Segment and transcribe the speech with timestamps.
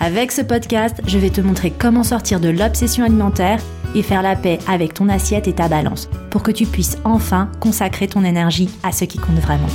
[0.00, 3.60] Avec ce podcast, je vais te montrer comment sortir de l'obsession alimentaire
[3.96, 7.50] et faire la paix avec ton assiette et ta balance pour que tu puisses enfin
[7.58, 9.66] consacrer ton énergie à ce qui compte vraiment.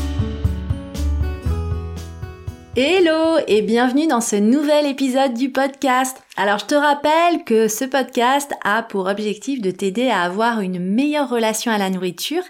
[2.77, 6.18] Hello et bienvenue dans ce nouvel épisode du podcast.
[6.38, 10.80] Alors je te rappelle que ce podcast a pour objectif de t'aider à avoir une
[10.80, 12.44] meilleure relation à la nourriture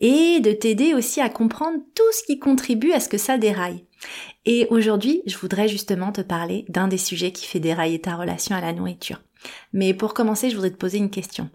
[0.00, 3.84] et de t'aider aussi à comprendre tout ce qui contribue à ce que ça déraille.
[4.44, 8.56] Et aujourd'hui, je voudrais justement te parler d'un des sujets qui fait dérailler ta relation
[8.56, 9.22] à la nourriture.
[9.72, 11.50] Mais pour commencer, je voudrais te poser une question.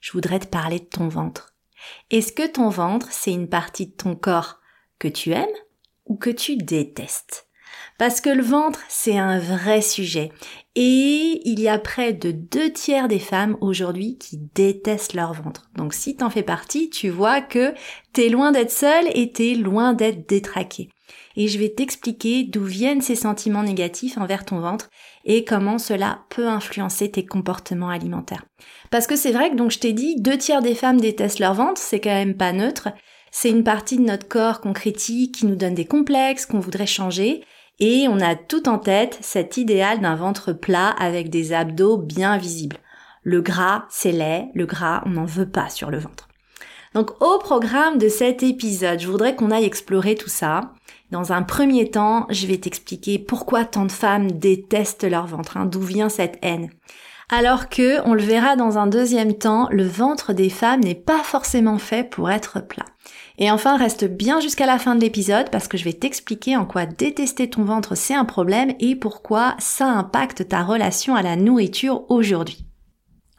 [0.00, 1.54] Je voudrais te parler de ton ventre.
[2.10, 4.60] Est-ce que ton ventre, c'est une partie de ton corps
[4.98, 5.46] que tu aimes
[6.06, 7.48] ou que tu détestes?
[7.98, 10.32] Parce que le ventre, c'est un vrai sujet.
[10.74, 15.70] Et il y a près de deux tiers des femmes aujourd'hui qui détestent leur ventre.
[15.76, 17.74] Donc si t'en fais partie, tu vois que
[18.12, 20.90] t'es loin d'être seule et t'es loin d'être détraquée
[21.36, 24.90] et je vais t'expliquer d'où viennent ces sentiments négatifs envers ton ventre
[25.24, 28.44] et comment cela peut influencer tes comportements alimentaires.
[28.90, 31.54] Parce que c'est vrai que donc je t'ai dit, deux tiers des femmes détestent leur
[31.54, 32.88] ventre, c'est quand même pas neutre.
[33.30, 36.86] C'est une partie de notre corps qu'on critique, qui nous donne des complexes, qu'on voudrait
[36.86, 37.42] changer.
[37.80, 42.36] Et on a tout en tête cet idéal d'un ventre plat avec des abdos bien
[42.36, 42.76] visibles.
[43.24, 46.28] Le gras, c'est laid, le gras, on n'en veut pas sur le ventre.
[46.94, 50.72] Donc au programme de cet épisode, je voudrais qu'on aille explorer tout ça.
[51.14, 55.64] Dans un premier temps, je vais t'expliquer pourquoi tant de femmes détestent leur ventre, hein,
[55.64, 56.70] d'où vient cette haine.
[57.30, 61.20] Alors que, on le verra dans un deuxième temps, le ventre des femmes n'est pas
[61.20, 62.86] forcément fait pour être plat.
[63.38, 66.64] Et enfin, reste bien jusqu'à la fin de l'épisode parce que je vais t'expliquer en
[66.64, 71.36] quoi détester ton ventre c'est un problème et pourquoi ça impacte ta relation à la
[71.36, 72.63] nourriture aujourd'hui.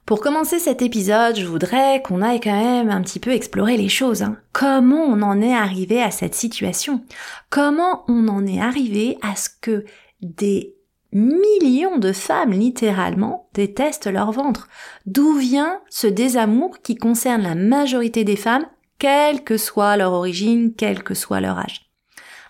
[0.05, 3.89] Pour commencer cet épisode, je voudrais qu'on aille quand même un petit peu explorer les
[3.89, 4.21] choses.
[4.21, 4.37] Hein.
[4.53, 7.01] Comment on en est arrivé à cette situation?
[7.49, 9.83] Comment on en est arrivé à ce que
[10.21, 10.75] des
[11.11, 14.67] millions de femmes, littéralement, détestent leur ventre?
[15.07, 18.67] D'où vient ce désamour qui concerne la majorité des femmes,
[18.99, 21.89] quelle que soit leur origine, quel que soit leur âge?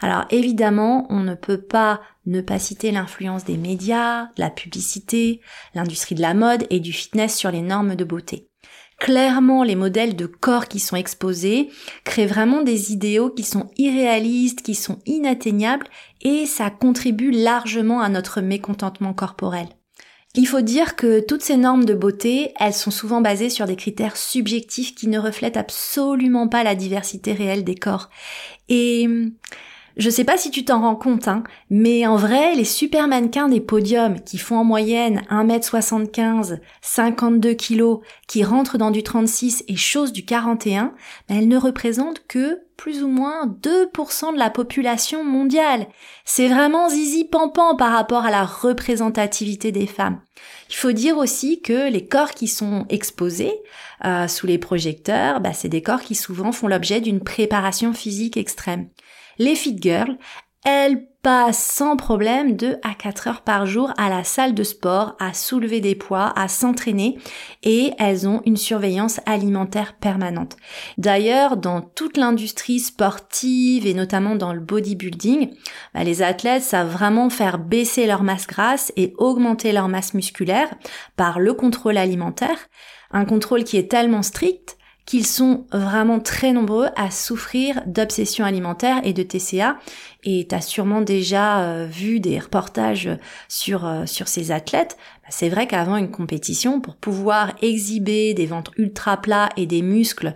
[0.01, 5.41] Alors évidemment, on ne peut pas ne pas citer l'influence des médias, la publicité,
[5.73, 8.49] l'industrie de la mode et du fitness sur les normes de beauté.
[8.99, 11.69] Clairement, les modèles de corps qui sont exposés
[12.05, 15.87] créent vraiment des idéaux qui sont irréalistes, qui sont inatteignables
[16.21, 19.67] et ça contribue largement à notre mécontentement corporel.
[20.37, 23.77] Il faut dire que toutes ces normes de beauté, elles sont souvent basées sur des
[23.77, 28.09] critères subjectifs qui ne reflètent absolument pas la diversité réelle des corps.
[28.67, 29.07] Et
[29.97, 33.47] je sais pas si tu t'en rends compte, hein, mais en vrai, les super mannequins
[33.47, 39.75] des podiums qui font en moyenne 1m75, 52 kg, qui rentrent dans du 36 et
[39.75, 40.93] chose du 41,
[41.29, 45.87] ben, elles ne représentent que plus ou moins 2% de la population mondiale.
[46.25, 50.19] C'est vraiment zizi pampan par rapport à la représentativité des femmes.
[50.69, 53.53] Il faut dire aussi que les corps qui sont exposés
[54.03, 58.35] euh, sous les projecteurs, ben, c'est des corps qui souvent font l'objet d'une préparation physique
[58.35, 58.89] extrême.
[59.37, 60.17] Les fit girls,
[60.65, 65.15] elles passent sans problème 2 à 4 heures par jour à la salle de sport,
[65.19, 67.17] à soulever des poids, à s'entraîner
[67.63, 70.55] et elles ont une surveillance alimentaire permanente.
[70.97, 75.51] D'ailleurs, dans toute l'industrie sportive et notamment dans le bodybuilding,
[75.93, 80.73] bah, les athlètes savent vraiment faire baisser leur masse grasse et augmenter leur masse musculaire
[81.15, 82.57] par le contrôle alimentaire.
[83.11, 89.01] Un contrôle qui est tellement strict qu'ils sont vraiment très nombreux à souffrir d'obsession alimentaire
[89.03, 89.77] et de TCA.
[90.23, 93.09] Et tu as sûrement déjà euh, vu des reportages
[93.47, 94.97] sur, euh, sur ces athlètes.
[95.21, 99.83] Bah, c'est vrai qu'avant une compétition, pour pouvoir exhiber des ventres ultra plats et des
[99.83, 100.33] muscles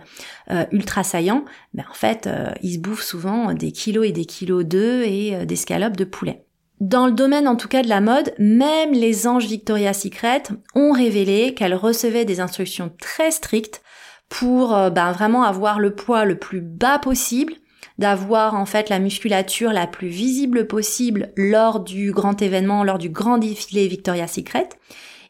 [0.50, 1.44] euh, ultra saillants,
[1.74, 2.28] bah, en fait,
[2.62, 6.44] ils se bouffent souvent des kilos et des kilos d'œufs et des scalopes de poulet.
[6.80, 10.44] Dans le domaine en tout cas de la mode, même les anges Victoria's Secret
[10.74, 13.82] ont révélé qu'elles recevaient des instructions très strictes
[14.30, 17.52] pour ben, vraiment avoir le poids le plus bas possible,
[17.98, 23.10] d'avoir en fait la musculature la plus visible possible lors du grand événement, lors du
[23.10, 24.70] grand défilé Victoria's Secret.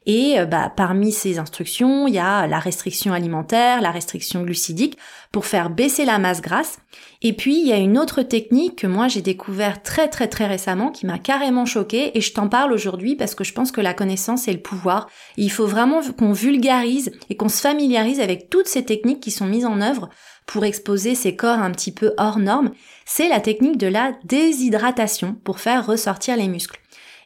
[0.06, 4.96] Et euh, bah, parmi ces instructions, il y a la restriction alimentaire, la restriction glucidique
[5.30, 6.78] pour faire baisser la masse grasse.
[7.22, 10.46] Et puis il y a une autre technique que moi j'ai découvert très très très
[10.46, 13.80] récemment qui m'a carrément choquée et je t'en parle aujourd'hui parce que je pense que
[13.82, 15.08] la connaissance est le pouvoir.
[15.36, 19.46] il faut vraiment qu'on vulgarise et qu'on se familiarise avec toutes ces techniques qui sont
[19.46, 20.08] mises en œuvre
[20.46, 22.72] pour exposer ces corps un petit peu hors normes.
[23.04, 26.79] C'est la technique de la déshydratation pour faire ressortir les muscles.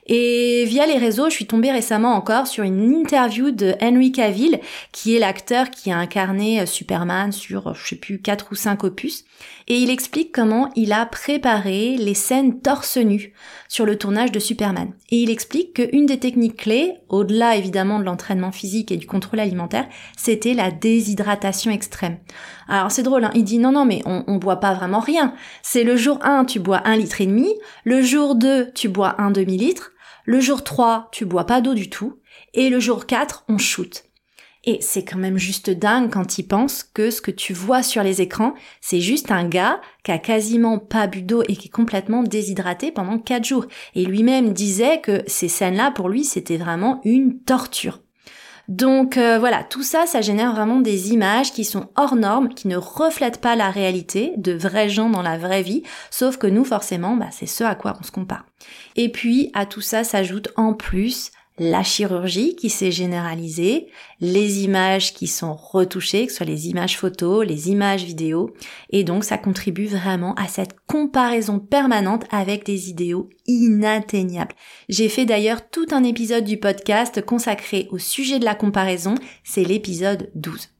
[0.07, 4.61] Et via les réseaux, je suis tombée récemment encore sur une interview de Henry Cavill,
[4.93, 8.55] qui est l'acteur qui a incarné euh, Superman sur, euh, je sais plus, 4 ou
[8.55, 9.25] 5 opus.
[9.67, 13.33] Et il explique comment il a préparé les scènes torse nu
[13.69, 14.93] sur le tournage de Superman.
[15.11, 19.41] Et il explique qu'une des techniques clés, au-delà évidemment de l'entraînement physique et du contrôle
[19.41, 22.19] alimentaire, c'était la déshydratation extrême.
[22.69, 25.35] Alors c'est drôle, hein il dit non non mais on, on boit pas vraiment rien.
[25.63, 27.49] C'est le jour 1 tu bois un litre et demi,
[27.85, 29.94] le jour 2 tu bois un demi-litre,
[30.25, 32.19] le jour 3, tu bois pas d'eau du tout.
[32.55, 34.05] Et le jour 4, on shoot.
[34.67, 38.03] Et c'est quand même juste dingue quand il pense que ce que tu vois sur
[38.03, 41.71] les écrans, c'est juste un gars qui a quasiment pas bu d'eau et qui est
[41.71, 43.67] complètement déshydraté pendant 4 jours.
[43.95, 48.01] Et lui-même disait que ces scènes-là, pour lui, c'était vraiment une torture.
[48.69, 52.67] Donc euh, voilà, tout ça, ça génère vraiment des images qui sont hors normes, qui
[52.69, 56.65] ne reflètent pas la réalité de vrais gens dans la vraie vie, sauf que nous,
[56.65, 58.47] forcément, bah, c'est ce à quoi on se compare.
[58.97, 63.87] Et puis, à tout ça s'ajoute en plus la chirurgie qui s'est généralisée,
[64.21, 68.53] les images qui sont retouchées, que ce soit les images photos, les images vidéo,
[68.91, 74.55] et donc ça contribue vraiment à cette comparaison permanente avec des idéaux inatteignables.
[74.89, 79.15] J'ai fait d'ailleurs tout un épisode du podcast consacré au sujet de la comparaison,
[79.45, 80.71] c'est l'épisode 12.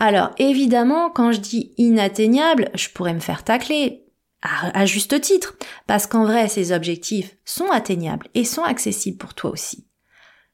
[0.00, 4.01] Alors évidemment, quand je dis inatteignable, je pourrais me faire tacler
[4.42, 5.56] à, juste titre,
[5.86, 9.86] parce qu'en vrai, ces objectifs sont atteignables et sont accessibles pour toi aussi.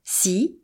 [0.04, 0.58] Si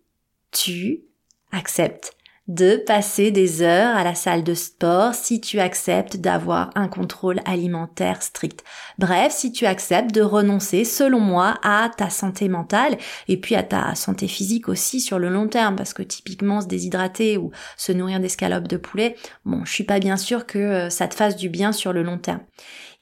[0.50, 1.05] tu
[1.50, 6.88] acceptes de passer des heures à la salle de sport, si tu acceptes d'avoir un
[6.88, 8.62] contrôle alimentaire strict.
[8.99, 12.99] Bref, si tu acceptes de renoncer, selon moi, à ta santé mentale
[13.29, 16.67] et puis à ta santé physique aussi sur le long terme, parce que typiquement se
[16.67, 20.91] déshydrater ou se nourrir d'escalopes de poulet, bon, je suis pas bien sûre que euh,
[20.91, 22.41] ça te fasse du bien sur le long terme.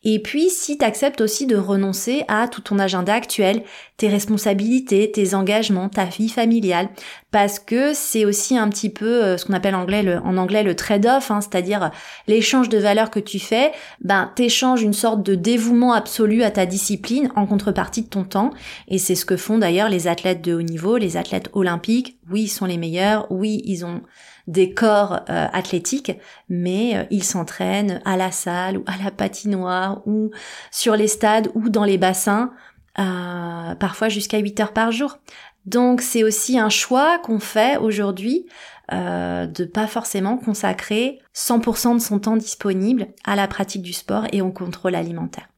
[0.05, 3.63] Et puis, si tu acceptes aussi de renoncer à tout ton agenda actuel,
[3.97, 6.89] tes responsabilités, tes engagements, ta vie familiale,
[7.31, 10.63] parce que c'est aussi un petit peu euh, ce qu'on appelle anglais le, en anglais
[10.63, 11.91] le trade-off, hein, c'est-à-dire
[12.27, 16.67] l'échange de valeurs que tu fais, ben t'échanges une sorte de dévouement absolu à ta
[16.67, 18.51] discipline en contrepartie de ton temps,
[18.89, 22.19] et c'est ce que font d'ailleurs les athlètes de haut niveau, les athlètes olympiques.
[22.31, 24.03] Oui, ils sont les meilleurs, oui, ils ont
[24.47, 26.13] des corps euh, athlétiques,
[26.49, 30.31] mais euh, ils s'entraînent à la salle ou à la patinoire ou
[30.71, 32.53] sur les stades ou dans les bassins,
[32.95, 35.19] parfois jusqu'à 8 heures par jour.
[35.67, 38.47] Donc c'est aussi un choix qu'on fait aujourd'hui
[38.93, 44.27] euh, de pas forcément consacrer 100% de son temps disponible à la pratique du sport
[44.33, 45.49] et au contrôle alimentaire.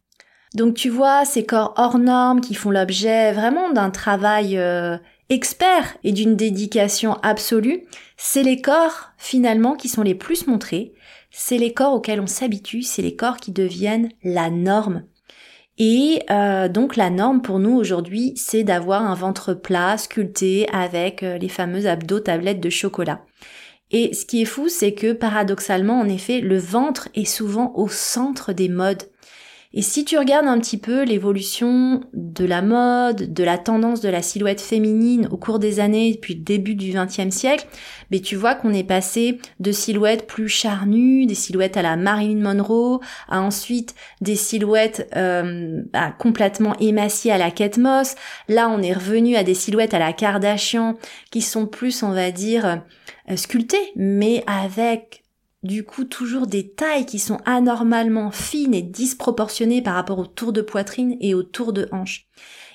[0.54, 4.56] Donc tu vois, ces corps hors normes qui font l'objet vraiment d'un travail
[5.30, 7.84] experts et d'une dédication absolue,
[8.16, 10.92] c'est les corps finalement qui sont les plus montrés,
[11.30, 15.04] c'est les corps auxquels on s'habitue, c'est les corps qui deviennent la norme.
[15.78, 21.22] Et euh, donc la norme pour nous aujourd'hui, c'est d'avoir un ventre plat, sculpté, avec
[21.22, 23.24] euh, les fameux abdos tablettes de chocolat.
[23.90, 27.88] Et ce qui est fou, c'est que paradoxalement, en effet, le ventre est souvent au
[27.88, 29.04] centre des modes.
[29.76, 34.08] Et si tu regardes un petit peu l'évolution de la mode, de la tendance de
[34.08, 37.66] la silhouette féminine au cours des années depuis le début du XXe siècle,
[38.12, 42.40] mais tu vois qu'on est passé de silhouettes plus charnues, des silhouettes à la Marilyn
[42.40, 48.14] Monroe, à ensuite des silhouettes euh, bah, complètement émaciées à la Kate Moss.
[48.48, 50.94] Là, on est revenu à des silhouettes à la Kardashian
[51.32, 52.80] qui sont plus, on va dire,
[53.28, 55.23] euh, sculptées, mais avec
[55.64, 60.52] du coup toujours des tailles qui sont anormalement fines et disproportionnées par rapport au tour
[60.52, 62.26] de poitrine et au tour de hanche.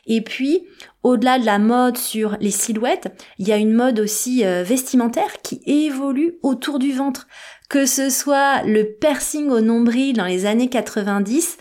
[0.07, 0.65] Et puis,
[1.03, 5.41] au-delà de la mode sur les silhouettes, il y a une mode aussi euh, vestimentaire
[5.43, 7.27] qui évolue autour du ventre.
[7.69, 11.59] Que ce soit le piercing au nombril dans les années 90,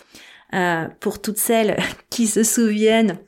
[0.54, 1.76] euh, pour toutes celles
[2.10, 3.18] qui se souviennent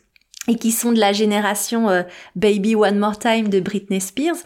[0.49, 2.02] et qui sont de la génération euh,
[2.35, 4.38] Baby One More Time de Britney Spears,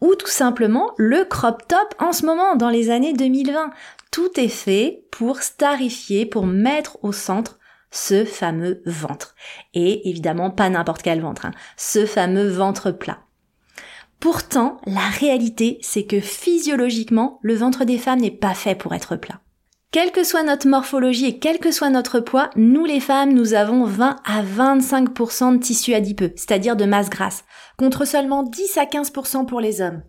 [0.00, 3.70] ou tout simplement le crop top en ce moment, dans les années 2020.
[4.10, 7.58] Tout est fait pour starifier, pour mettre au centre
[7.90, 9.34] ce fameux ventre.
[9.72, 13.20] Et évidemment, pas n'importe quel ventre, hein, ce fameux ventre plat.
[14.20, 19.16] Pourtant, la réalité, c'est que physiologiquement, le ventre des femmes n'est pas fait pour être
[19.16, 19.40] plat.
[19.94, 23.54] Quelle que soit notre morphologie et quel que soit notre poids, nous les femmes, nous
[23.54, 27.44] avons 20 à 25% de tissu adipeux, c'est-à-dire de masse grasse,
[27.78, 30.02] contre seulement 10 à 15% pour les hommes.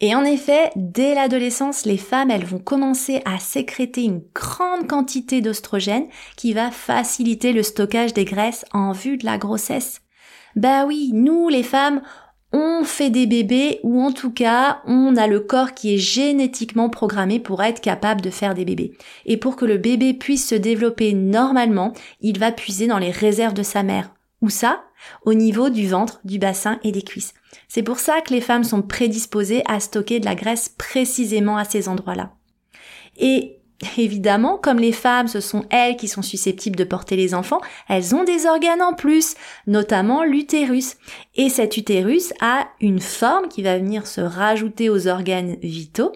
[0.00, 5.40] Et en effet, dès l'adolescence, les femmes, elles vont commencer à sécréter une grande quantité
[5.40, 10.00] d'oestrogène qui va faciliter le stockage des graisses en vue de la grossesse.
[10.56, 12.02] Bah oui, nous les femmes,
[12.52, 16.88] on fait des bébés ou en tout cas on a le corps qui est génétiquement
[16.88, 18.92] programmé pour être capable de faire des bébés.
[19.26, 23.54] Et pour que le bébé puisse se développer normalement, il va puiser dans les réserves
[23.54, 24.12] de sa mère.
[24.42, 24.84] Où ça?
[25.24, 27.34] Au niveau du ventre, du bassin et des cuisses.
[27.68, 31.64] C'est pour ça que les femmes sont prédisposées à stocker de la graisse précisément à
[31.64, 32.32] ces endroits-là.
[33.16, 33.59] Et
[33.96, 38.14] Évidemment, comme les femmes, ce sont elles qui sont susceptibles de porter les enfants, elles
[38.14, 39.34] ont des organes en plus,
[39.66, 40.96] notamment l'utérus.
[41.34, 46.12] Et cet utérus a une forme qui va venir se rajouter aux organes vitaux,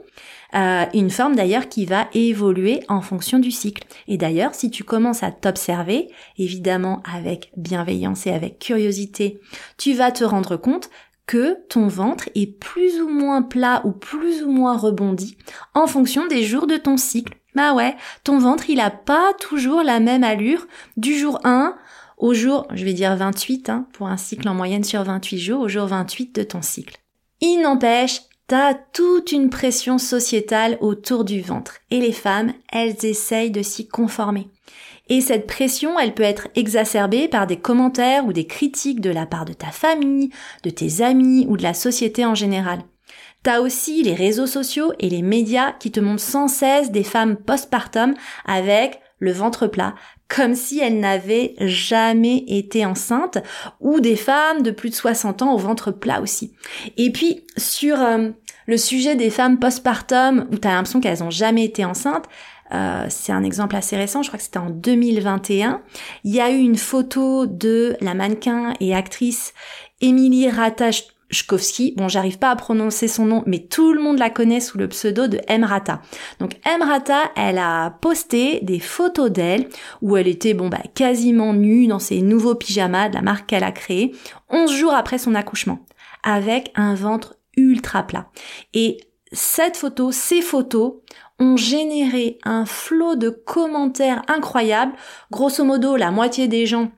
[0.55, 3.85] euh, une forme d'ailleurs qui va évoluer en fonction du cycle.
[4.09, 9.41] Et d'ailleurs, si tu commences à t'observer, évidemment avec bienveillance et avec curiosité,
[9.79, 10.91] tu vas te rendre compte
[11.27, 15.39] que ton ventre est plus ou moins plat ou plus ou moins rebondi
[15.73, 17.35] en fonction des jours de ton cycle.
[17.55, 21.77] Bah ouais, ton ventre, il a pas toujours la même allure du jour 1
[22.17, 25.61] au jour, je vais dire 28, hein, pour un cycle en moyenne sur 28 jours,
[25.63, 26.99] au jour 28 de ton cycle.
[27.41, 31.79] Il n'empêche, t'as toute une pression sociétale autour du ventre.
[31.91, 34.49] Et les femmes, elles essayent de s'y conformer.
[35.09, 39.27] Et cette pression, elle peut être exacerbée par des commentaires ou des critiques de la
[39.27, 40.31] part de ta famille,
[40.63, 42.81] de tes amis ou de la société en général.
[43.45, 47.37] T'as aussi les réseaux sociaux et les médias qui te montrent sans cesse des femmes
[47.37, 48.15] postpartum
[48.47, 49.95] avec le ventre plat,
[50.29, 53.39] comme si elles n'avaient jamais été enceintes,
[53.81, 56.55] ou des femmes de plus de 60 ans au ventre plat aussi.
[56.97, 58.31] Et puis, sur euh,
[58.67, 62.25] le sujet des femmes postpartum, où t'as l'impression qu'elles n'ont jamais été enceintes,
[62.73, 65.83] euh, c'est un exemple assez récent, je crois que c'était en 2021.
[66.25, 69.53] Il y a eu une photo de la mannequin et actrice
[70.01, 70.49] Émilie
[71.31, 74.79] Rattach Bon, j'arrive pas à prononcer son nom, mais tout le monde la connaît sous
[74.79, 76.01] le pseudo de Emrata.
[76.39, 79.69] Donc Emrata, elle a posté des photos d'elle
[80.03, 83.65] où elle était bon bah quasiment nue dans ses nouveaux pyjamas de la marque qu'elle
[83.65, 84.15] a créée,
[84.51, 85.81] 11 jours après son accouchement,
[86.23, 88.29] avec un ventre ultra plat.
[88.73, 88.99] Et
[89.33, 90.95] cette photo, ces photos
[91.41, 94.93] ont généré un flot de commentaires incroyables.
[95.31, 96.93] Grosso modo, la moitié des gens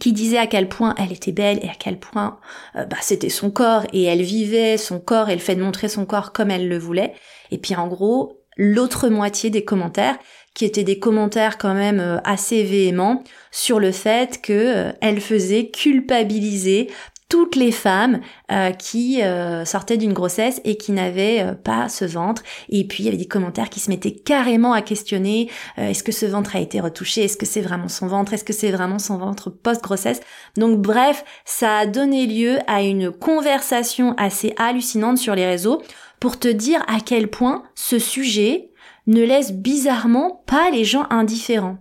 [0.00, 2.38] qui disait à quel point elle était belle et à quel point
[2.76, 5.88] euh, bah, c'était son corps et elle vivait son corps et le fait de montrer
[5.88, 7.14] son corps comme elle le voulait.
[7.50, 10.18] Et puis en gros, l'autre moitié des commentaires
[10.54, 15.20] qui étaient des commentaires quand même euh, assez véhéments sur le fait que euh, elle
[15.20, 16.90] faisait culpabiliser
[17.34, 18.20] toutes les femmes
[18.52, 22.44] euh, qui euh, sortaient d'une grossesse et qui n'avaient euh, pas ce ventre.
[22.68, 26.12] Et puis il y avait des commentaires qui se mettaient carrément à questionner est-ce que
[26.12, 27.24] ce ventre a été retouché?
[27.24, 28.34] Est-ce que c'est vraiment son ventre?
[28.34, 30.20] Est-ce que c'est vraiment son ventre post-grossesse?
[30.56, 35.82] Donc bref, ça a donné lieu à une conversation assez hallucinante sur les réseaux
[36.20, 38.70] pour te dire à quel point ce sujet
[39.08, 41.78] ne laisse bizarrement pas les gens indifférents.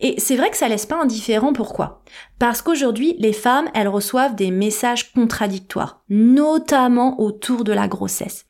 [0.00, 2.02] Et c'est vrai que ça laisse pas indifférent, pourquoi
[2.38, 8.44] Parce qu'aujourd'hui, les femmes, elles reçoivent des messages contradictoires, notamment autour de la grossesse.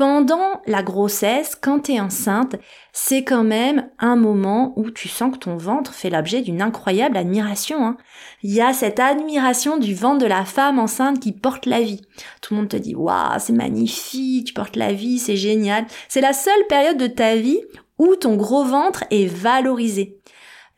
[0.00, 2.56] Pendant la grossesse, quand tu es enceinte,
[2.90, 7.18] c'est quand même un moment où tu sens que ton ventre fait l'objet d'une incroyable
[7.18, 7.84] admiration.
[7.84, 7.98] Hein.
[8.42, 12.00] Il y a cette admiration du ventre de la femme enceinte qui porte la vie.
[12.40, 15.84] Tout le monde te dit waouh, c'est magnifique, tu portes la vie, c'est génial.
[16.08, 17.60] C'est la seule période de ta vie
[17.98, 20.18] où ton gros ventre est valorisé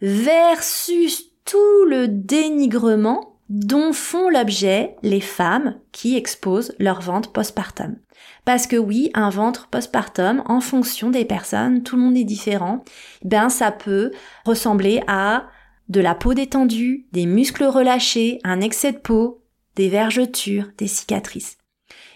[0.02, 7.96] versus tout le dénigrement dont font l'objet les femmes qui exposent leur ventre postpartum.
[8.44, 12.84] Parce que oui, un ventre postpartum, en fonction des personnes, tout le monde est différent,
[13.24, 14.10] ben ça peut
[14.44, 15.46] ressembler à
[15.88, 19.42] de la peau détendue, des muscles relâchés, un excès de peau,
[19.76, 21.58] des vergetures, des cicatrices.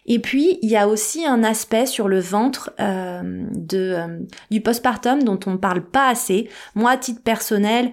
[0.07, 3.23] Et puis, il y a aussi un aspect sur le ventre euh,
[3.53, 4.19] de, euh,
[4.51, 6.49] du postpartum dont on ne parle pas assez.
[6.75, 7.93] Moi, à titre personnel,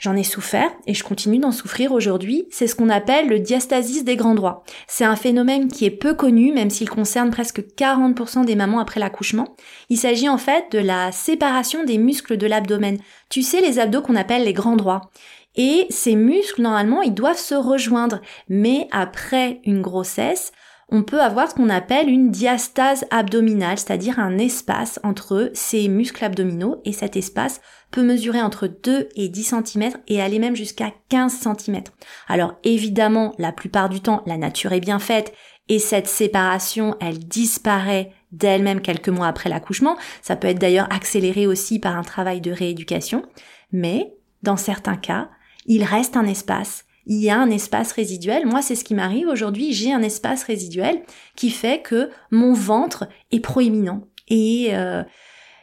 [0.00, 2.46] J'en ai souffert et je continue d'en souffrir aujourd'hui.
[2.50, 4.64] C'est ce qu'on appelle le diastasis des grands droits.
[4.88, 8.98] C'est un phénomène qui est peu connu, même s'il concerne presque 40% des mamans après
[8.98, 9.56] l'accouchement.
[9.90, 12.96] Il s'agit en fait de la séparation des muscles de l'abdomen.
[13.28, 15.10] Tu sais, les abdos qu'on appelle les grands droits.
[15.56, 18.22] Et ces muscles, normalement, ils doivent se rejoindre.
[18.48, 20.52] Mais après une grossesse,
[20.90, 26.24] on peut avoir ce qu'on appelle une diastase abdominale, c'est-à-dire un espace entre ces muscles
[26.24, 30.92] abdominaux et cet espace peut mesurer entre 2 et 10 cm et aller même jusqu'à
[31.08, 31.82] 15 cm.
[32.28, 35.32] Alors évidemment, la plupart du temps, la nature est bien faite
[35.68, 39.96] et cette séparation, elle disparaît d'elle-même quelques mois après l'accouchement.
[40.22, 43.24] Ça peut être d'ailleurs accéléré aussi par un travail de rééducation.
[43.72, 45.30] Mais, dans certains cas,
[45.66, 46.84] il reste un espace.
[47.10, 48.46] Il y a un espace résiduel.
[48.46, 49.72] Moi, c'est ce qui m'arrive aujourd'hui.
[49.72, 51.02] J'ai un espace résiduel
[51.34, 54.06] qui fait que mon ventre est proéminent.
[54.28, 55.02] Et euh,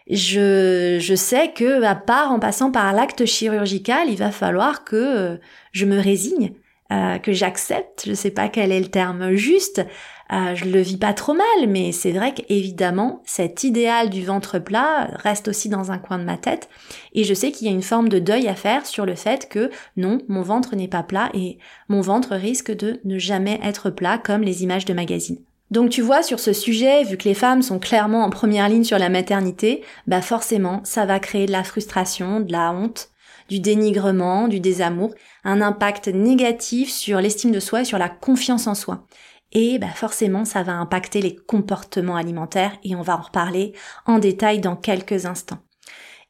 [0.09, 4.97] je, je sais que, à part en passant par l'acte chirurgical, il va falloir que
[4.97, 5.37] euh,
[5.71, 6.51] je me résigne,
[6.91, 8.03] euh, que j'accepte.
[8.05, 9.85] Je sais pas quel est le terme juste.
[10.31, 14.59] Euh, je le vis pas trop mal, mais c'est vrai qu'évidemment, cet idéal du ventre
[14.59, 16.69] plat reste aussi dans un coin de ma tête.
[17.13, 19.47] Et je sais qu'il y a une forme de deuil à faire sur le fait
[19.49, 21.57] que non, mon ventre n'est pas plat et
[21.87, 25.39] mon ventre risque de ne jamais être plat comme les images de magazines.
[25.71, 28.85] Donc tu vois, sur ce sujet, vu que les femmes sont clairement en première ligne
[28.85, 33.09] sur la maternité, bah forcément, ça va créer de la frustration, de la honte,
[33.49, 38.67] du dénigrement, du désamour, un impact négatif sur l'estime de soi et sur la confiance
[38.67, 39.05] en soi.
[39.51, 43.73] Et bah forcément, ça va impacter les comportements alimentaires et on va en reparler
[44.05, 45.59] en détail dans quelques instants.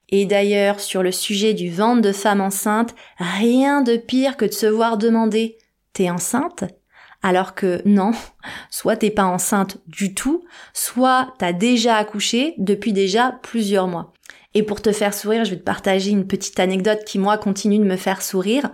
[0.10, 4.54] Et d'ailleurs, sur le sujet du ventre de femme enceinte, rien de pire que de
[4.54, 5.58] se voir demander
[5.94, 6.64] T'es enceinte?
[7.24, 8.12] Alors que non,
[8.70, 14.14] soit t'es pas enceinte du tout, soit t'as déjà accouché depuis déjà plusieurs mois.
[14.54, 17.80] Et pour te faire sourire, je vais te partager une petite anecdote qui moi continue
[17.80, 18.70] de me faire sourire.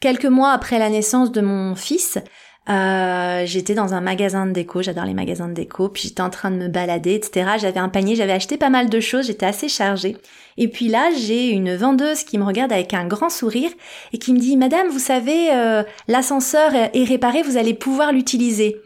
[0.00, 2.18] Quelques mois après la naissance de mon fils,
[2.68, 6.30] euh, j'étais dans un magasin de déco, j'adore les magasins de déco, puis j'étais en
[6.30, 7.52] train de me balader, etc.
[7.58, 10.16] J'avais un panier, j'avais acheté pas mal de choses, j'étais assez chargée.
[10.56, 13.70] Et puis là, j'ai une vendeuse qui me regarde avec un grand sourire
[14.12, 18.76] et qui me dit Madame, vous savez, euh, l'ascenseur est réparé, vous allez pouvoir l'utiliser.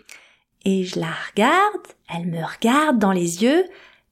[0.67, 3.65] Et je la regarde, elle me regarde dans les yeux,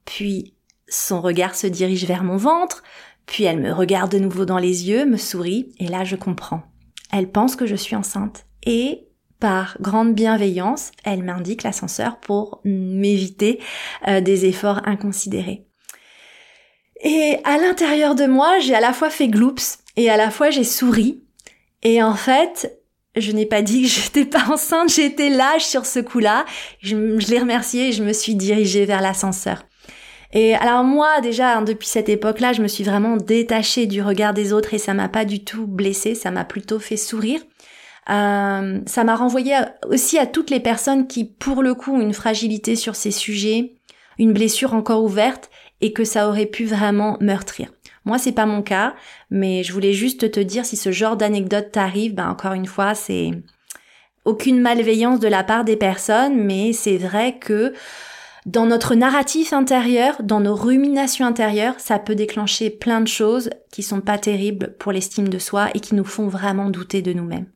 [0.05, 0.55] puis
[0.87, 2.81] son regard se dirige vers mon ventre,
[3.27, 6.63] puis elle me regarde de nouveau dans les yeux, me sourit, et là je comprends.
[7.11, 8.45] Elle pense que je suis enceinte.
[8.65, 9.08] Et
[9.39, 13.59] par grande bienveillance, elle m'indique l'ascenseur pour m'éviter
[14.07, 15.65] euh, des efforts inconsidérés.
[17.01, 20.49] Et à l'intérieur de moi, j'ai à la fois fait gloops et à la fois
[20.49, 21.23] j'ai souri.
[21.81, 22.79] Et en fait,
[23.15, 26.45] je n'ai pas dit que j'étais pas enceinte, j'étais lâche sur ce coup-là.
[26.81, 29.65] Je, l'ai remercié et je me suis dirigée vers l'ascenseur.
[30.31, 34.33] Et alors moi, déjà, hein, depuis cette époque-là, je me suis vraiment détachée du regard
[34.33, 37.41] des autres et ça m'a pas du tout blessée, ça m'a plutôt fait sourire.
[38.09, 39.55] Euh, ça m'a renvoyé
[39.87, 43.73] aussi à toutes les personnes qui, pour le coup, ont une fragilité sur ces sujets,
[44.17, 45.49] une blessure encore ouverte
[45.81, 47.69] et que ça aurait pu vraiment meurtrir.
[48.05, 48.95] Moi, c'est pas mon cas,
[49.29, 52.95] mais je voulais juste te dire si ce genre d'anecdote t'arrive, ben encore une fois,
[52.95, 53.31] c'est
[54.25, 57.73] aucune malveillance de la part des personnes, mais c'est vrai que
[58.45, 63.83] dans notre narratif intérieur, dans nos ruminations intérieures, ça peut déclencher plein de choses qui
[63.83, 67.47] sont pas terribles pour l'estime de soi et qui nous font vraiment douter de nous-mêmes.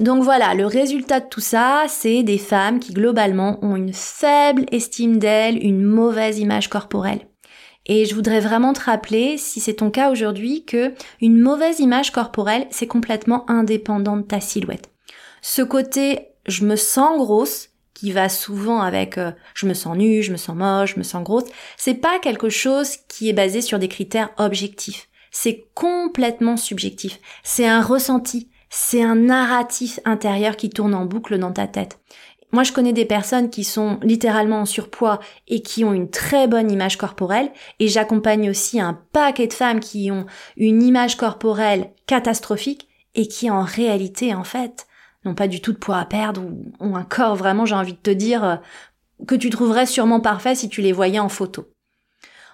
[0.00, 4.66] Donc voilà, le résultat de tout ça, c'est des femmes qui globalement ont une faible
[4.70, 7.26] estime d'elles, une mauvaise image corporelle.
[7.86, 12.12] Et je voudrais vraiment te rappeler, si c'est ton cas aujourd'hui, que une mauvaise image
[12.12, 14.90] corporelle, c'est complètement indépendant de ta silhouette.
[15.40, 20.22] Ce côté je me sens grosse, qui va souvent avec euh, je me sens nue,
[20.22, 21.44] je me sens moche, je me sens grosse,
[21.76, 25.08] c'est pas quelque chose qui est basé sur des critères objectifs.
[25.30, 27.18] C'est complètement subjectif.
[27.42, 31.98] C'est un ressenti c'est un narratif intérieur qui tourne en boucle dans ta tête.
[32.50, 36.48] Moi, je connais des personnes qui sont littéralement en surpoids et qui ont une très
[36.48, 40.24] bonne image corporelle, et j'accompagne aussi un paquet de femmes qui ont
[40.56, 44.86] une image corporelle catastrophique et qui en réalité, en fait,
[45.24, 47.92] n'ont pas du tout de poids à perdre ou ont un corps vraiment, j'ai envie
[47.92, 48.56] de te dire, euh,
[49.26, 51.68] que tu trouverais sûrement parfait si tu les voyais en photo.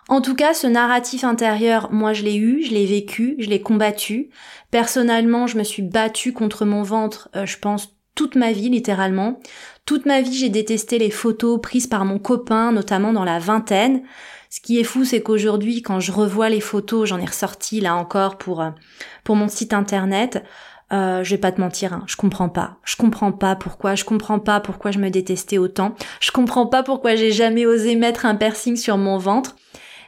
[0.08, 3.62] En tout cas, ce narratif intérieur, moi je l'ai eu, je l'ai vécu, je l'ai
[3.62, 4.28] combattu.
[4.70, 9.40] Personnellement, je me suis battue contre mon ventre, euh, je pense, toute ma vie littéralement.
[9.86, 14.02] Toute ma vie, j'ai détesté les photos prises par mon copain, notamment dans la vingtaine.
[14.50, 17.96] Ce qui est fou, c'est qu'aujourd'hui, quand je revois les photos, j'en ai ressorti là
[17.96, 18.70] encore pour euh,
[19.24, 20.44] pour mon site internet.
[20.92, 22.76] Euh, je vais pas te mentir, hein, je comprends pas.
[22.84, 23.94] Je comprends pas pourquoi.
[23.94, 25.94] Je comprends pas pourquoi je me détestais autant.
[26.20, 29.56] Je comprends pas pourquoi j'ai jamais osé mettre un piercing sur mon ventre.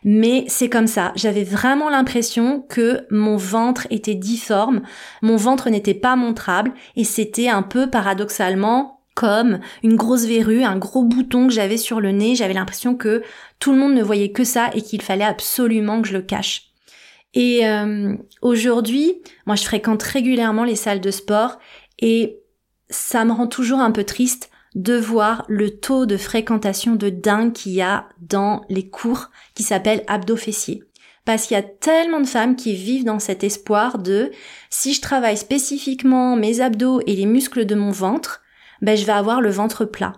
[0.09, 1.13] Mais c'est comme ça.
[1.17, 4.83] J'avais vraiment l'impression que mon ventre était difforme,
[5.21, 10.79] mon ventre n'était pas montrable et c'était un peu paradoxalement comme une grosse verrue, un
[10.79, 12.37] gros bouton que j'avais sur le nez.
[12.37, 13.25] J'avais l'impression que
[13.59, 16.71] tout le monde ne voyait que ça et qu'il fallait absolument que je le cache.
[17.35, 21.59] Et euh, aujourd'hui, moi je fréquente régulièrement les salles de sport
[21.99, 22.39] et
[22.91, 27.55] ça me rend toujours un peu triste de voir le taux de fréquentation de dingue
[27.55, 30.85] qu'il y a dans les cours qui s'appellent abdos fessiers.
[31.25, 34.31] Parce qu'il y a tellement de femmes qui vivent dans cet espoir de
[34.69, 38.43] si je travaille spécifiquement mes abdos et les muscles de mon ventre,
[38.83, 40.13] ben je vais avoir le ventre plat.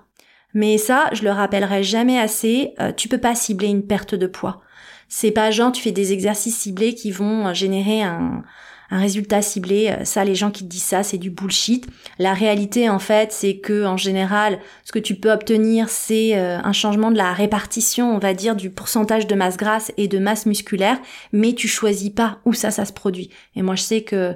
[0.55, 4.27] Mais ça, je le rappellerai jamais assez, euh, tu peux pas cibler une perte de
[4.27, 4.61] poids.
[5.09, 8.42] C'est pas genre tu fais des exercices ciblés qui vont générer un,
[8.90, 9.88] un résultat ciblé.
[9.88, 11.87] Euh, ça, les gens qui te disent ça, c'est du bullshit.
[12.18, 16.59] La réalité, en fait, c'est que en général, ce que tu peux obtenir, c'est euh,
[16.62, 20.18] un changement de la répartition, on va dire, du pourcentage de masse grasse et de
[20.18, 20.98] masse musculaire,
[21.33, 23.31] mais tu choisis pas où ça, ça se produit.
[23.57, 24.35] Et moi, je sais que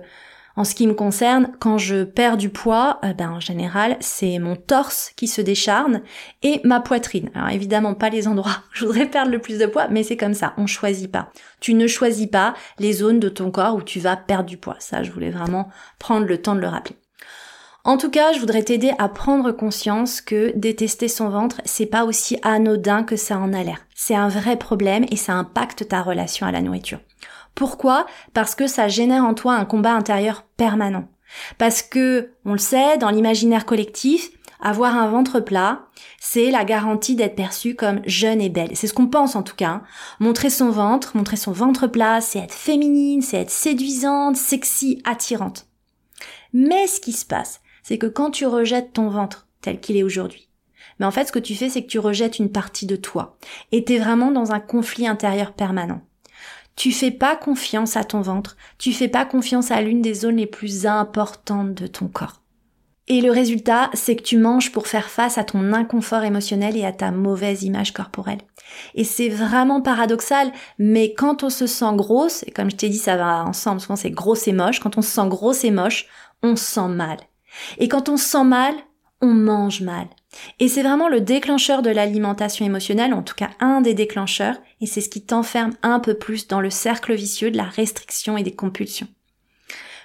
[0.56, 4.38] en ce qui me concerne, quand je perds du poids, euh, ben en général, c'est
[4.38, 6.02] mon torse qui se décharne
[6.42, 7.30] et ma poitrine.
[7.34, 10.16] Alors évidemment pas les endroits où je voudrais perdre le plus de poids, mais c'est
[10.16, 11.30] comme ça, on choisit pas.
[11.60, 14.76] Tu ne choisis pas les zones de ton corps où tu vas perdre du poids.
[14.78, 16.96] Ça, je voulais vraiment prendre le temps de le rappeler.
[17.84, 22.04] En tout cas, je voudrais t'aider à prendre conscience que détester son ventre, c'est pas
[22.04, 23.78] aussi anodin que ça en a l'air.
[23.96, 27.00] C'est un vrai problème et ça impacte ta relation à la nourriture.
[27.54, 28.06] Pourquoi?
[28.34, 31.08] Parce que ça génère en toi un combat intérieur permanent.
[31.58, 35.86] Parce que, on le sait, dans l'imaginaire collectif, avoir un ventre plat,
[36.20, 38.70] c'est la garantie d'être perçue comme jeune et belle.
[38.74, 39.68] C'est ce qu'on pense en tout cas.
[39.68, 39.82] Hein.
[40.20, 45.66] Montrer son ventre, montrer son ventre plat, c'est être féminine, c'est être séduisante, sexy, attirante.
[46.52, 50.04] Mais ce qui se passe, c'est que quand tu rejettes ton ventre tel qu'il est
[50.04, 50.48] aujourd'hui,
[51.00, 53.36] mais en fait ce que tu fais c'est que tu rejettes une partie de toi
[53.72, 56.02] et t'es vraiment dans un conflit intérieur permanent.
[56.76, 60.36] Tu fais pas confiance à ton ventre, tu fais pas confiance à l'une des zones
[60.36, 62.42] les plus importantes de ton corps.
[63.08, 66.84] Et le résultat, c'est que tu manges pour faire face à ton inconfort émotionnel et
[66.84, 68.38] à ta mauvaise image corporelle.
[68.94, 72.98] Et c'est vraiment paradoxal, mais quand on se sent grosse, et comme je t'ai dit,
[72.98, 76.06] ça va ensemble, souvent c'est grosse et moche, quand on se sent grosse et moche,
[76.42, 77.18] on se sent mal.
[77.78, 78.74] Et quand on se sent mal,
[79.20, 80.06] on mange mal.
[80.58, 84.86] Et c'est vraiment le déclencheur de l'alimentation émotionnelle, en tout cas un des déclencheurs, et
[84.86, 88.42] c'est ce qui t'enferme un peu plus dans le cercle vicieux de la restriction et
[88.42, 89.06] des compulsions.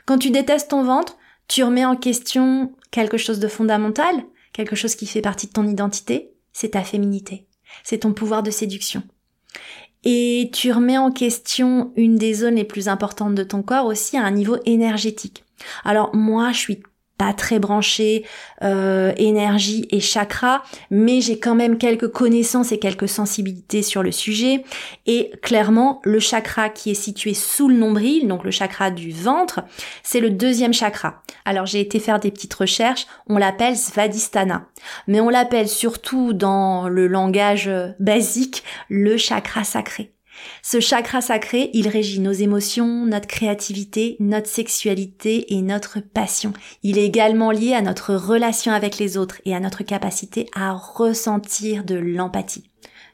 [0.06, 4.96] Quand tu détestes ton ventre, tu remets en question quelque chose de fondamental, quelque chose
[4.96, 7.48] qui fait partie de ton identité, c'est ta féminité,
[7.84, 9.04] c'est ton pouvoir de séduction.
[10.04, 14.16] Et tu remets en question une des zones les plus importantes de ton corps aussi
[14.16, 15.44] à un niveau énergétique.
[15.84, 16.84] Alors moi, je suis
[17.18, 18.26] pas très branché
[18.64, 24.12] euh, énergie et chakra, mais j'ai quand même quelques connaissances et quelques sensibilités sur le
[24.12, 24.64] sujet.
[25.06, 29.62] Et clairement, le chakra qui est situé sous le nombril, donc le chakra du ventre,
[30.04, 31.22] c'est le deuxième chakra.
[31.46, 34.68] Alors j'ai été faire des petites recherches, on l'appelle Svadhisthana,
[35.08, 40.17] mais on l'appelle surtout dans le langage basique le chakra sacré.
[40.64, 46.54] Ce chakra sacré, il régit nos émotions, notre créativité, notre sexualité et notre passion.
[46.84, 50.74] Il est également lié à notre relation avec les autres et à notre capacité à
[50.74, 52.70] ressentir de l'empathie.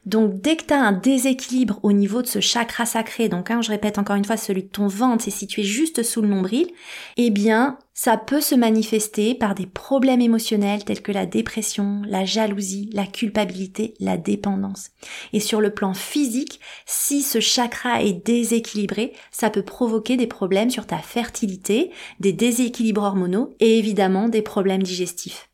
[0.05, 3.61] Donc dès que tu as un déséquilibre au niveau de ce chakra sacré, donc hein,
[3.61, 6.67] je répète encore une fois, celui de ton ventre, c'est situé juste sous le nombril,
[7.15, 12.25] eh bien ça peut se manifester par des problèmes émotionnels tels que la dépression, la
[12.25, 14.89] jalousie, la culpabilité, la dépendance.
[15.31, 20.69] Et sur le plan physique, si ce chakra est déséquilibré, ça peut provoquer des problèmes
[20.69, 25.49] sur ta fertilité, des déséquilibres hormonaux et évidemment des problèmes digestifs.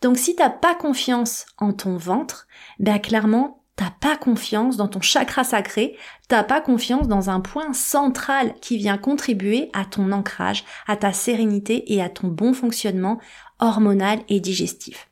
[0.00, 2.46] Donc si t'as pas confiance en ton ventre,
[2.78, 7.72] ben clairement t'as pas confiance dans ton chakra sacré, t'as pas confiance dans un point
[7.72, 13.20] central qui vient contribuer à ton ancrage, à ta sérénité et à ton bon fonctionnement
[13.60, 15.08] hormonal et digestif.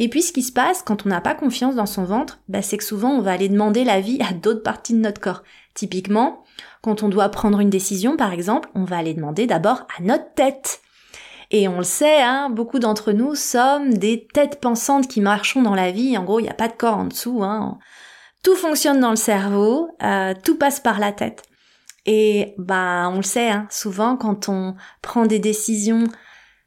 [0.00, 2.62] Et puis ce qui se passe quand on n'a pas confiance dans son ventre, bah,
[2.62, 5.44] c'est que souvent on va aller demander l'avis à d'autres parties de notre corps.
[5.74, 6.42] Typiquement,
[6.82, 10.34] quand on doit prendre une décision par exemple, on va aller demander d'abord à notre
[10.34, 10.80] tête.
[11.50, 15.74] Et on le sait, hein, beaucoup d'entre nous sommes des têtes pensantes qui marchons dans
[15.74, 16.16] la vie.
[16.16, 17.42] En gros, il n'y a pas de corps en dessous.
[17.42, 17.78] Hein.
[18.42, 21.42] Tout fonctionne dans le cerveau, euh, tout passe par la tête.
[22.06, 26.04] Et bah, on le sait, hein, souvent quand on prend des décisions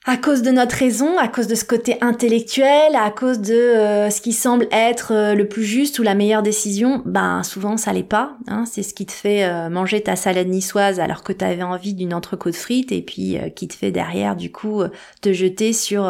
[0.09, 4.09] à cause de notre raison, à cause de ce côté intellectuel, à cause de euh,
[4.09, 7.91] ce qui semble être euh, le plus juste ou la meilleure décision, ben souvent ça
[7.91, 8.37] l'est pas.
[8.47, 8.63] Hein.
[8.65, 11.93] c'est ce qui te fait euh, manger ta salade niçoise alors que tu avais envie
[11.93, 14.81] d'une entrecôte frite et puis qui te fait derrière du coup
[15.21, 16.09] te jeter sur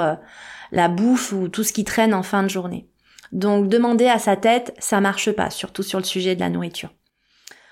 [0.71, 2.88] la bouffe ou tout ce qui traîne en fin de journée.
[3.31, 6.89] Donc demander à sa tête, ça marche pas, surtout sur le sujet de la nourriture.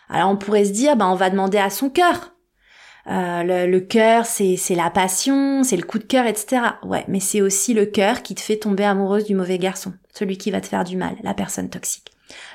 [0.09, 2.34] Alors on pourrait se dire, ben on va demander à son cœur.
[3.07, 6.61] Euh, le, le cœur, c'est, la passion, c'est le coup de cœur, etc.
[6.83, 10.37] Ouais, mais c'est aussi le cœur qui te fait tomber amoureuse du mauvais garçon, celui
[10.37, 12.11] qui va te faire du mal, la personne toxique.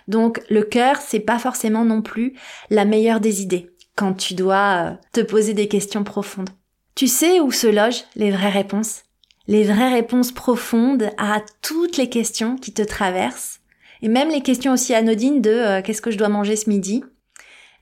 [0.09, 2.35] Donc le cœur, c'est pas forcément non plus
[2.69, 6.51] la meilleure des idées quand tu dois euh, te poser des questions profondes.
[6.97, 9.05] Tu sais où se logent les vraies réponses?
[9.47, 13.61] Les vraies réponses profondes à toutes les questions qui te traversent,
[14.03, 17.05] et même les questions aussi anodines de euh, qu'est-ce que je dois manger ce midi?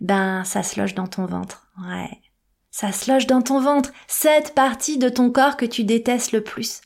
[0.00, 1.68] Ben ça se loge dans ton ventre.
[1.80, 2.10] Ouais.
[2.80, 6.44] Ça se loge dans ton ventre, cette partie de ton corps que tu détestes le
[6.44, 6.80] plus.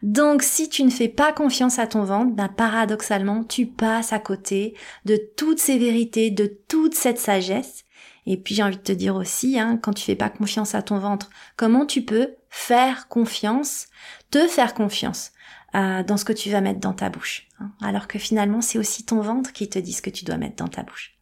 [0.00, 4.20] Donc si tu ne fais pas confiance à ton ventre, ben, paradoxalement, tu passes à
[4.20, 7.82] côté de toutes ces vérités, de toute cette sagesse.
[8.26, 10.82] Et puis j'ai envie de te dire aussi, hein, quand tu fais pas confiance à
[10.82, 13.88] ton ventre, comment tu peux faire confiance,
[14.30, 15.32] te faire confiance
[15.74, 17.48] euh, dans ce que tu vas mettre dans ta bouche.
[17.58, 20.36] Hein, alors que finalement c'est aussi ton ventre qui te dit ce que tu dois
[20.36, 21.18] mettre dans ta bouche.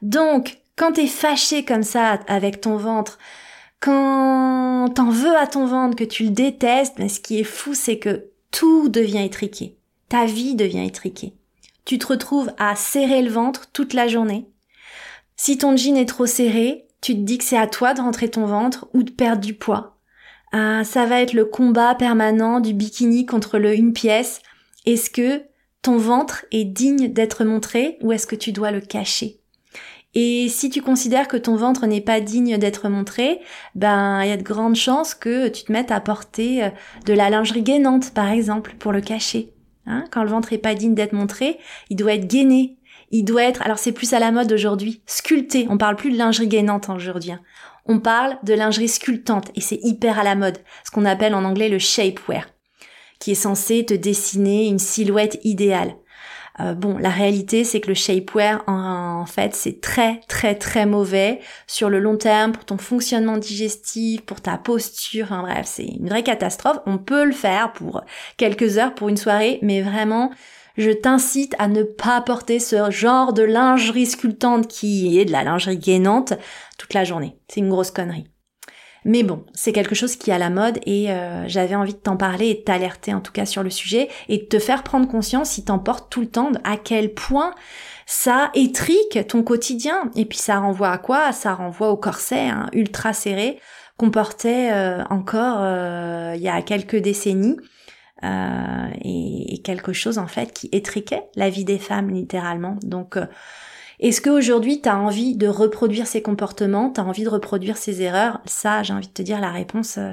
[0.00, 3.18] Donc quand t'es fâché comme ça avec ton ventre,
[3.80, 7.74] quand t'en veux à ton ventre, que tu le détestes, mais ce qui est fou,
[7.74, 9.76] c'est que tout devient étriqué.
[10.08, 11.34] Ta vie devient étriquée.
[11.84, 14.48] Tu te retrouves à serrer le ventre toute la journée.
[15.36, 18.30] Si ton jean est trop serré, tu te dis que c'est à toi de rentrer
[18.30, 19.98] ton ventre ou de perdre du poids.
[20.52, 24.40] Ah, ça va être le combat permanent du bikini contre le une pièce.
[24.86, 25.42] Est-ce que
[25.82, 29.40] ton ventre est digne d'être montré ou est-ce que tu dois le cacher?
[30.14, 33.40] Et si tu considères que ton ventre n'est pas digne d'être montré,
[33.74, 36.68] ben il y a de grandes chances que tu te mettes à porter euh,
[37.06, 39.52] de la lingerie gainante, par exemple, pour le cacher.
[39.86, 41.58] Hein Quand le ventre est pas digne d'être montré,
[41.90, 42.78] il doit être gainé.
[43.10, 45.66] Il doit être, alors c'est plus à la mode aujourd'hui, sculpté.
[45.68, 47.32] On parle plus de lingerie gainante aujourd'hui.
[47.32, 47.40] Hein.
[47.86, 51.44] On parle de lingerie sculptante et c'est hyper à la mode, ce qu'on appelle en
[51.44, 52.46] anglais le shapewear,
[53.18, 55.94] qui est censé te dessiner une silhouette idéale.
[56.60, 61.40] Euh, bon, la réalité, c'est que le shapewear, en, fait, c'est très, très, très mauvais
[61.66, 65.24] sur le long terme pour ton fonctionnement digestif, pour ta posture.
[65.24, 66.78] Enfin bref, c'est une vraie catastrophe.
[66.86, 68.02] On peut le faire pour
[68.36, 70.30] quelques heures, pour une soirée, mais vraiment,
[70.76, 75.42] je t'incite à ne pas porter ce genre de lingerie sculptante qui est de la
[75.44, 76.34] lingerie gainante
[76.78, 77.36] toute la journée.
[77.48, 78.26] C'est une grosse connerie.
[79.04, 81.98] Mais bon, c'est quelque chose qui est à la mode et euh, j'avais envie de
[81.98, 84.82] t'en parler et de t'alerter en tout cas sur le sujet et de te faire
[84.82, 87.54] prendre conscience si t'en portes tout le temps à quel point
[88.06, 90.10] ça étrique ton quotidien.
[90.16, 91.32] Et puis ça renvoie à quoi?
[91.32, 93.60] Ça renvoie au corset hein, ultra serré
[93.98, 97.56] qu'on portait euh, encore euh, il y a quelques décennies.
[98.22, 102.76] et, quelque chose en fait qui étriquait la vie des femmes littéralement.
[102.82, 103.18] Donc
[104.00, 108.02] est-ce qu'aujourd'hui, tu as envie de reproduire ces comportements, tu as envie de reproduire ces
[108.02, 108.40] erreurs?
[108.46, 110.12] Ça, j'ai envie de te dire, la réponse, euh,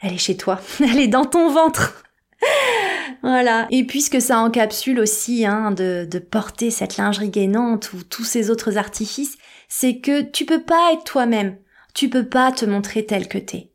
[0.00, 2.04] elle est chez toi, elle est dans ton ventre.
[3.22, 3.66] voilà.
[3.70, 8.50] Et puisque ça encapsule aussi hein, de, de porter cette lingerie gainante ou tous ces
[8.50, 9.36] autres artifices,
[9.68, 11.56] c'est que tu peux pas être toi-même.
[11.94, 13.70] Tu peux pas te montrer tel que t'es.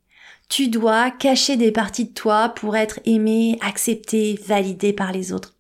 [0.49, 5.56] Tu dois cacher des parties de toi pour être aimé, accepté, validé par les autres.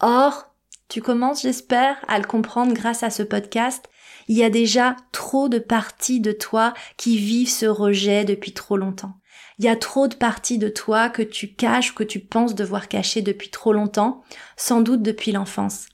[0.00, 0.54] Or,
[0.88, 3.88] tu commences, j'espère, à le comprendre grâce à ce podcast.
[4.28, 8.76] Il y a déjà trop de parties de toi qui vivent ce rejet depuis trop
[8.76, 9.20] longtemps.
[9.58, 12.88] Il y a trop de parties de toi que tu caches, que tu penses devoir
[12.88, 14.22] cacher depuis trop longtemps,
[14.56, 15.86] sans doute depuis l'enfance.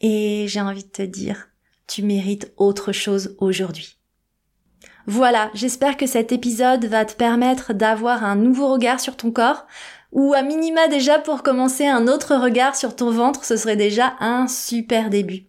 [0.00, 1.48] Et j'ai envie de te dire,
[1.86, 3.98] tu mérites autre chose aujourd'hui.
[5.06, 9.66] Voilà, j'espère que cet épisode va te permettre d'avoir un nouveau regard sur ton corps,
[10.12, 14.14] ou à minima déjà pour commencer un autre regard sur ton ventre, ce serait déjà
[14.20, 15.46] un super début.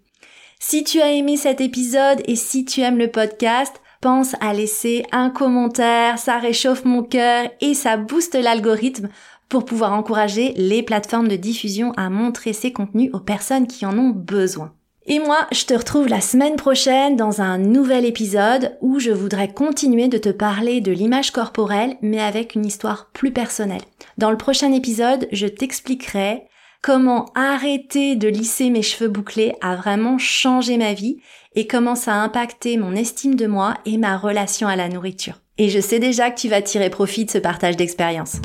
[0.60, 5.06] Si tu as aimé cet épisode et si tu aimes le podcast, pense à laisser
[5.12, 9.10] un commentaire, ça réchauffe mon cœur et ça booste l'algorithme
[9.50, 13.98] pour pouvoir encourager les plateformes de diffusion à montrer ces contenus aux personnes qui en
[13.98, 14.74] ont besoin.
[15.06, 19.52] Et moi, je te retrouve la semaine prochaine dans un nouvel épisode où je voudrais
[19.52, 23.82] continuer de te parler de l'image corporelle, mais avec une histoire plus personnelle.
[24.18, 26.44] Dans le prochain épisode, je t'expliquerai
[26.82, 31.18] comment arrêter de lisser mes cheveux bouclés a vraiment changé ma vie
[31.56, 35.42] et comment ça a impacté mon estime de moi et ma relation à la nourriture.
[35.58, 38.38] Et je sais déjà que tu vas tirer profit de ce partage d'expérience.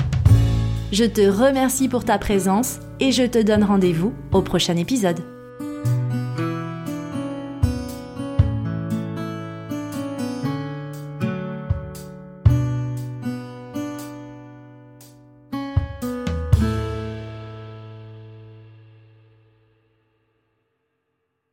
[0.91, 5.19] Je te remercie pour ta présence et je te donne rendez-vous au prochain épisode.